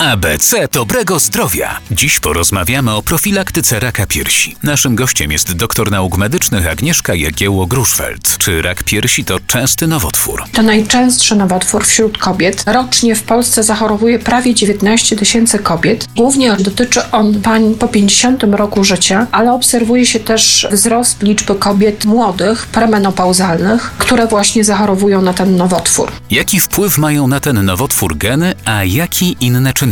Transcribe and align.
ABC 0.00 0.68
dobrego 0.72 1.18
zdrowia. 1.18 1.80
Dziś 1.90 2.20
porozmawiamy 2.20 2.94
o 2.94 3.02
profilaktyce 3.02 3.80
raka 3.80 4.06
piersi. 4.06 4.56
Naszym 4.62 4.94
gościem 4.94 5.32
jest 5.32 5.52
doktor 5.52 5.90
nauk 5.90 6.18
medycznych 6.18 6.66
Agnieszka 6.66 7.12
Jagiełło-Gruszfeld. 7.12 8.36
Czy 8.38 8.62
rak 8.62 8.82
piersi 8.84 9.24
to 9.24 9.38
częsty 9.46 9.86
nowotwór? 9.86 10.42
To 10.52 10.62
najczęstszy 10.62 11.36
nowotwór 11.36 11.84
wśród 11.84 12.18
kobiet. 12.18 12.64
Rocznie 12.66 13.14
w 13.14 13.22
Polsce 13.22 13.62
zachorowuje 13.62 14.18
prawie 14.18 14.54
19 14.54 15.16
tysięcy 15.16 15.58
kobiet. 15.58 16.06
Głównie 16.16 16.56
dotyczy 16.56 17.10
on 17.10 17.42
pań 17.42 17.74
po 17.74 17.88
50 17.88 18.42
roku 18.42 18.84
życia, 18.84 19.26
ale 19.32 19.52
obserwuje 19.52 20.06
się 20.06 20.20
też 20.20 20.68
wzrost 20.72 21.22
liczby 21.22 21.54
kobiet 21.54 22.04
młodych, 22.04 22.66
premenopauzalnych, 22.66 23.90
które 23.98 24.26
właśnie 24.26 24.64
zachorowują 24.64 25.22
na 25.22 25.32
ten 25.32 25.56
nowotwór. 25.56 26.12
Jaki 26.30 26.60
wpływ 26.60 26.98
mają 26.98 27.28
na 27.28 27.40
ten 27.40 27.64
nowotwór 27.64 28.16
geny, 28.16 28.54
a 28.64 28.84
jaki 28.84 29.36
inne 29.40 29.72
czynniki? 29.72 29.89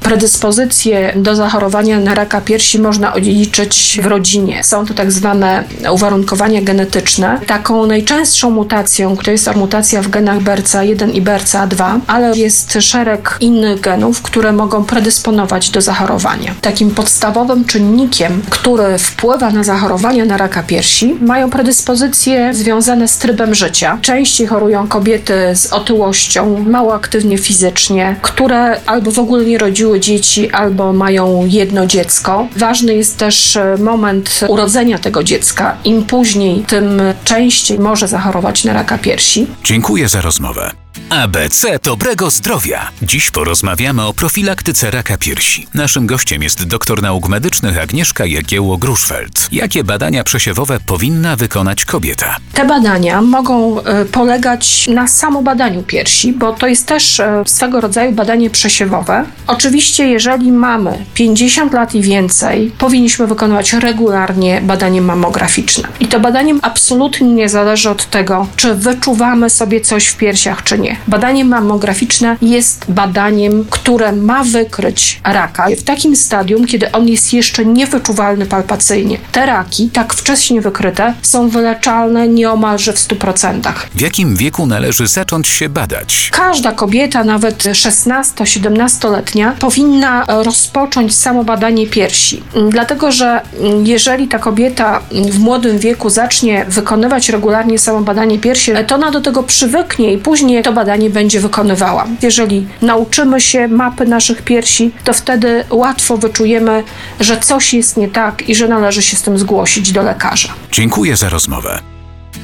Predyspozycje 0.00 1.12
do 1.16 1.36
zachorowania 1.36 2.00
na 2.00 2.14
raka 2.14 2.40
piersi 2.40 2.78
można 2.78 3.14
odziedziczyć 3.14 4.00
w 4.02 4.06
rodzinie. 4.06 4.64
Są 4.64 4.86
to 4.86 4.94
tak 4.94 5.12
zwane 5.12 5.64
uwarunkowania 5.92 6.62
genetyczne. 6.62 7.40
Taką 7.46 7.86
najczęstszą 7.86 8.50
mutacją, 8.50 9.16
która 9.16 9.32
jest 9.32 9.56
mutacja 9.56 10.02
w 10.02 10.08
genach 10.08 10.38
BRCA1 10.38 11.14
i 11.14 11.22
BRCA2, 11.22 12.00
ale 12.06 12.36
jest 12.36 12.78
szereg 12.80 13.36
innych 13.40 13.80
genów, 13.80 14.22
które 14.22 14.52
mogą 14.52 14.84
predysponować 14.84 15.70
do 15.70 15.80
zachorowania. 15.80 16.54
Takim 16.60 16.90
podstawowym 16.90 17.64
czynnikiem, 17.64 18.42
który 18.50 18.98
wpływa 18.98 19.50
na 19.50 19.64
zachorowanie 19.64 20.24
na 20.24 20.36
raka 20.36 20.62
piersi, 20.62 21.16
mają 21.20 21.50
predyspozycje 21.50 22.54
związane 22.54 23.08
z 23.08 23.18
trybem 23.18 23.54
życia. 23.54 23.98
Częściej 24.02 24.46
chorują 24.46 24.88
kobiety 24.88 25.34
z 25.54 25.72
otyłością, 25.72 26.64
mało 26.66 26.94
aktywnie 26.94 27.38
fizycznie, 27.38 28.16
które 28.22 28.80
albo 28.86 29.10
w 29.10 29.18
ogóle 29.18 29.35
nie 29.42 29.58
rodziły 29.58 30.00
dzieci 30.00 30.50
albo 30.50 30.92
mają 30.92 31.46
jedno 31.46 31.86
dziecko. 31.86 32.48
Ważny 32.56 32.94
jest 32.94 33.16
też 33.16 33.56
e, 33.56 33.76
moment 33.78 34.40
urodzenia 34.48 34.98
tego 34.98 35.22
dziecka. 35.22 35.76
Im 35.84 36.04
później, 36.04 36.64
tym 36.66 37.02
częściej 37.24 37.78
może 37.78 38.08
zachorować 38.08 38.64
na 38.64 38.72
raka 38.72 38.98
piersi. 38.98 39.46
Dziękuję 39.64 40.08
za 40.08 40.20
rozmowę. 40.20 40.85
ABC 41.10 41.78
dobrego 41.82 42.30
zdrowia. 42.30 42.90
Dziś 43.02 43.30
porozmawiamy 43.30 44.06
o 44.06 44.12
profilaktyce 44.12 44.90
raka 44.90 45.16
piersi. 45.16 45.66
Naszym 45.74 46.06
gościem 46.06 46.42
jest 46.42 46.64
doktor 46.64 47.02
nauk 47.02 47.28
medycznych 47.28 47.78
Agnieszka 47.78 48.24
Jagiełło-Gruszfeld. 48.24 49.48
Jakie 49.52 49.84
badania 49.84 50.24
przesiewowe 50.24 50.78
powinna 50.86 51.36
wykonać 51.36 51.84
kobieta? 51.84 52.36
Te 52.54 52.64
badania 52.64 53.22
mogą 53.22 53.82
e, 53.82 54.04
polegać 54.04 54.88
na 54.88 55.08
samobadaniu 55.08 55.82
piersi, 55.82 56.32
bo 56.32 56.52
to 56.52 56.66
jest 56.66 56.86
też 56.86 57.20
e, 57.20 57.42
swego 57.46 57.80
rodzaju 57.80 58.12
badanie 58.12 58.50
przesiewowe. 58.50 59.24
Oczywiście, 59.46 60.08
jeżeli 60.08 60.52
mamy 60.52 61.04
50 61.14 61.72
lat 61.72 61.94
i 61.94 62.02
więcej, 62.02 62.72
powinniśmy 62.78 63.26
wykonywać 63.26 63.72
regularnie 63.72 64.60
badanie 64.60 65.02
mammograficzne. 65.02 65.88
I 66.00 66.06
to 66.06 66.20
badanie 66.20 66.54
absolutnie 66.62 67.28
nie 67.32 67.48
zależy 67.48 67.90
od 67.90 68.10
tego, 68.10 68.46
czy 68.56 68.74
wyczuwamy 68.74 69.50
sobie 69.50 69.80
coś 69.80 70.06
w 70.06 70.16
piersiach, 70.16 70.62
czy 70.62 70.78
nie. 70.78 70.85
Badanie 71.08 71.44
mammograficzne 71.44 72.36
jest 72.42 72.84
badaniem, 72.88 73.64
które 73.70 74.12
ma 74.12 74.44
wykryć 74.44 75.20
raka 75.24 75.66
w 75.78 75.82
takim 75.82 76.16
stadium, 76.16 76.66
kiedy 76.66 76.92
on 76.92 77.08
jest 77.08 77.32
jeszcze 77.32 77.64
niewyczuwalny 77.64 78.46
palpacyjnie. 78.46 79.18
Te 79.32 79.46
raki, 79.46 79.90
tak 79.90 80.14
wcześnie 80.14 80.60
wykryte, 80.60 81.14
są 81.22 81.48
wyleczalne 81.48 82.28
nieomalże 82.28 82.92
w 82.92 82.96
100%. 82.96 83.72
W 83.94 84.00
jakim 84.00 84.36
wieku 84.36 84.66
należy 84.66 85.06
zacząć 85.06 85.48
się 85.48 85.68
badać? 85.68 86.30
Każda 86.32 86.72
kobieta, 86.72 87.24
nawet 87.24 87.64
16-17-letnia, 87.64 89.52
powinna 89.58 90.24
rozpocząć 90.28 91.14
samo 91.14 91.44
badanie 91.44 91.86
piersi. 91.86 92.42
Dlatego, 92.70 93.12
że 93.12 93.40
jeżeli 93.84 94.28
ta 94.28 94.38
kobieta 94.38 95.00
w 95.30 95.38
młodym 95.38 95.78
wieku 95.78 96.10
zacznie 96.10 96.64
wykonywać 96.68 97.28
regularnie 97.28 97.78
samo 97.78 98.00
badanie 98.00 98.38
piersi, 98.38 98.72
to 98.86 98.94
ona 98.94 99.10
do 99.10 99.20
tego 99.20 99.42
przywyknie 99.42 100.12
i 100.12 100.18
później 100.18 100.62
to 100.62 100.72
badanie 100.76 101.10
będzie 101.10 101.40
wykonywała. 101.40 102.06
Jeżeli 102.22 102.66
nauczymy 102.82 103.40
się 103.40 103.68
mapy 103.68 104.06
naszych 104.06 104.42
piersi, 104.42 104.90
to 105.04 105.12
wtedy 105.12 105.64
łatwo 105.70 106.16
wyczujemy, 106.16 106.84
że 107.20 107.40
coś 107.40 107.74
jest 107.74 107.96
nie 107.96 108.08
tak 108.08 108.48
i 108.48 108.54
że 108.54 108.68
należy 108.68 109.02
się 109.02 109.16
z 109.16 109.22
tym 109.22 109.38
zgłosić 109.38 109.92
do 109.92 110.02
lekarza. 110.02 110.48
Dziękuję 110.72 111.16
za 111.16 111.28
rozmowę. 111.28 111.95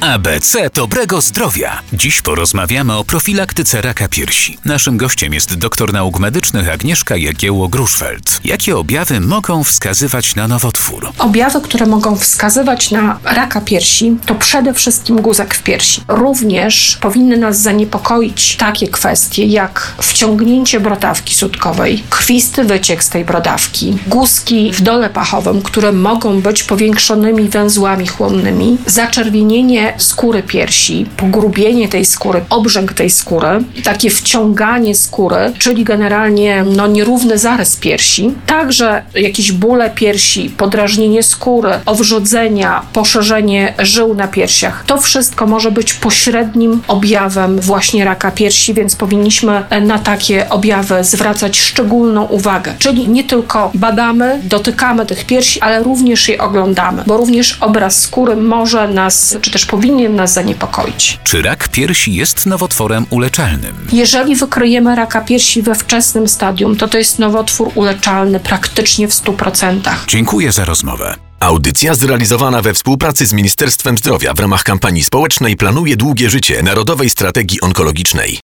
ABC 0.00 0.70
dobrego 0.74 1.20
zdrowia. 1.20 1.80
Dziś 1.92 2.22
porozmawiamy 2.22 2.96
o 2.96 3.04
profilaktyce 3.04 3.82
raka 3.82 4.08
piersi. 4.08 4.58
Naszym 4.64 4.96
gościem 4.96 5.34
jest 5.34 5.54
doktor 5.54 5.92
nauk 5.92 6.18
medycznych 6.18 6.68
Agnieszka 6.68 7.14
Jagiełło-Gruszfeld. 7.16 8.40
Jakie 8.44 8.76
objawy 8.76 9.20
mogą 9.20 9.64
wskazywać 9.64 10.34
na 10.34 10.48
nowotwór? 10.48 11.12
Objawy, 11.18 11.60
które 11.60 11.86
mogą 11.86 12.16
wskazywać 12.16 12.90
na 12.90 13.18
raka 13.24 13.60
piersi, 13.60 14.16
to 14.26 14.34
przede 14.34 14.74
wszystkim 14.74 15.22
guzek 15.22 15.54
w 15.54 15.62
piersi. 15.62 16.02
Również 16.08 16.98
powinny 17.00 17.36
nas 17.36 17.60
zaniepokoić 17.60 18.56
takie 18.56 18.88
kwestie 18.88 19.44
jak 19.44 19.94
wciągnięcie 20.02 20.80
brodawki 20.80 21.34
sutkowej, 21.34 22.02
krwisty 22.10 22.64
wyciek 22.64 23.04
z 23.04 23.08
tej 23.08 23.24
brodawki, 23.24 23.98
guzki 24.06 24.72
w 24.72 24.80
dole 24.80 25.10
pachowym, 25.10 25.62
które 25.62 25.92
mogą 25.92 26.40
być 26.40 26.62
powiększonymi 26.62 27.48
węzłami 27.48 28.06
chłonnymi, 28.06 28.78
zaczerwienienie 28.86 29.87
skóry 29.96 30.42
piersi, 30.42 31.06
pogrubienie 31.16 31.88
tej 31.88 32.04
skóry, 32.04 32.44
obrzęk 32.50 32.92
tej 32.92 33.10
skóry, 33.10 33.48
takie 33.84 34.10
wciąganie 34.10 34.94
skóry, 34.94 35.52
czyli 35.58 35.84
generalnie 35.84 36.64
no, 36.76 36.86
nierówny 36.86 37.38
zarys 37.38 37.76
piersi, 37.76 38.34
także 38.46 39.02
jakieś 39.14 39.52
bóle 39.52 39.90
piersi, 39.90 40.50
podrażnienie 40.50 41.22
skóry, 41.22 41.70
owrzodzenia, 41.86 42.82
poszerzenie 42.92 43.74
żył 43.78 44.14
na 44.14 44.28
piersiach. 44.28 44.84
To 44.86 45.00
wszystko 45.00 45.46
może 45.46 45.70
być 45.70 45.94
pośrednim 45.94 46.82
objawem 46.88 47.60
właśnie 47.60 48.04
raka 48.04 48.30
piersi, 48.30 48.74
więc 48.74 48.96
powinniśmy 48.96 49.62
na 49.82 49.98
takie 49.98 50.48
objawy 50.48 51.04
zwracać 51.04 51.58
szczególną 51.58 52.24
uwagę. 52.24 52.74
Czyli 52.78 53.08
nie 53.08 53.24
tylko 53.24 53.70
badamy, 53.74 54.40
dotykamy 54.44 55.06
tych 55.06 55.24
piersi, 55.26 55.60
ale 55.60 55.82
również 55.82 56.28
je 56.28 56.38
oglądamy, 56.38 57.02
bo 57.06 57.16
również 57.16 57.58
obraz 57.60 58.00
skóry 58.00 58.36
może 58.36 58.88
nas, 58.88 59.36
czy 59.40 59.50
też 59.50 59.66
powinien 59.78 60.16
nas 60.16 60.32
zaniepokoić. 60.32 61.18
Czy 61.24 61.42
rak 61.42 61.68
piersi 61.68 62.14
jest 62.14 62.46
nowotworem 62.46 63.06
uleczalnym? 63.10 63.74
Jeżeli 63.92 64.36
wykryjemy 64.36 64.96
raka 64.96 65.20
piersi 65.20 65.62
we 65.62 65.74
wczesnym 65.74 66.28
stadium, 66.28 66.76
to 66.76 66.88
to 66.88 66.98
jest 66.98 67.18
nowotwór 67.18 67.70
uleczalny 67.74 68.40
praktycznie 68.40 69.08
w 69.08 69.10
100%. 69.10 69.80
Dziękuję 70.06 70.52
za 70.52 70.64
rozmowę. 70.64 71.14
Audycja 71.40 71.94
zrealizowana 71.94 72.62
we 72.62 72.74
współpracy 72.74 73.26
z 73.26 73.32
Ministerstwem 73.32 73.98
Zdrowia 73.98 74.34
w 74.34 74.40
ramach 74.40 74.62
kampanii 74.62 75.04
społecznej 75.04 75.56
Planuje 75.56 75.96
Długie 75.96 76.30
Życie 76.30 76.62
Narodowej 76.62 77.10
Strategii 77.10 77.60
Onkologicznej. 77.60 78.36